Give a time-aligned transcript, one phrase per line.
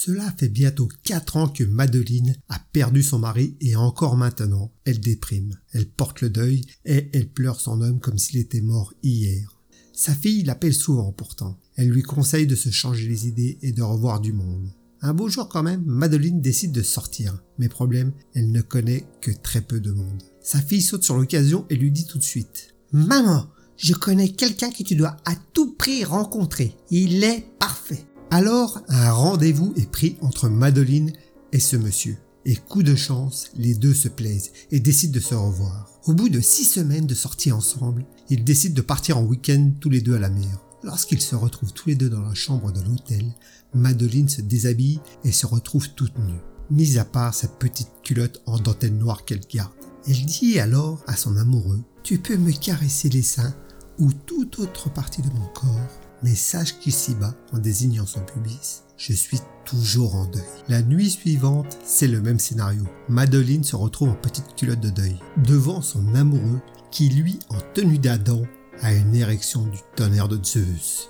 [0.00, 5.00] Cela fait bientôt quatre ans que Madeline a perdu son mari et encore maintenant, elle
[5.00, 5.58] déprime.
[5.72, 9.58] Elle porte le deuil et elle pleure son homme comme s'il était mort hier.
[9.92, 11.58] Sa fille l'appelle souvent pourtant.
[11.74, 14.70] Elle lui conseille de se changer les idées et de revoir du monde.
[15.00, 17.42] Un beau jour quand même, Madeline décide de sortir.
[17.58, 20.22] Mais problème, elle ne connaît que très peu de monde.
[20.40, 24.70] Sa fille saute sur l'occasion et lui dit tout de suite Maman, je connais quelqu'un
[24.70, 26.76] que tu dois à tout prix rencontrer.
[26.88, 28.06] Il est parfait.
[28.30, 31.12] Alors, un rendez-vous est pris entre Madeline
[31.52, 32.18] et ce monsieur.
[32.44, 35.88] Et coup de chance, les deux se plaisent et décident de se revoir.
[36.04, 39.88] Au bout de six semaines de sortie ensemble, ils décident de partir en week-end tous
[39.88, 40.60] les deux à la mer.
[40.82, 43.24] Lorsqu'ils se retrouvent tous les deux dans la chambre de l'hôtel,
[43.72, 48.58] Madeline se déshabille et se retrouve toute nue, mise à part sa petite culotte en
[48.58, 49.72] dentelle noire qu'elle garde.
[50.06, 53.54] Elle dit alors à son amoureux Tu peux me caresser les seins
[53.98, 59.12] ou toute autre partie de mon corps, mais sache qu'ici-bas, en désignant son pubis, je
[59.12, 60.42] suis toujours en deuil.
[60.68, 62.84] La nuit suivante, c'est le même scénario.
[63.08, 67.98] Madeline se retrouve en petite culotte de deuil, devant son amoureux qui, lui, en tenue
[67.98, 68.42] d'Adam,
[68.80, 71.08] a une érection du tonnerre de Zeus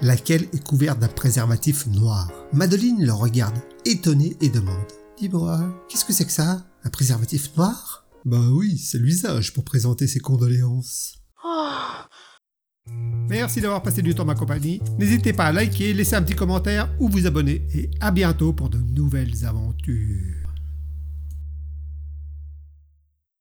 [0.00, 2.30] laquelle est couverte d'un préservatif noir.
[2.52, 4.86] Madeline le regarde, étonnée, et demande
[5.18, 6.66] Dis-moi, qu'est-ce que c'est que ça?
[6.84, 8.06] Un préservatif noir?
[8.24, 11.14] Bah oui, c'est l'usage pour présenter ses condoléances.
[13.28, 14.80] Merci d'avoir passé du temps ma compagnie.
[14.98, 17.62] N'hésitez pas à liker, laisser un petit commentaire ou vous abonner.
[17.74, 20.45] Et à bientôt pour de nouvelles aventures.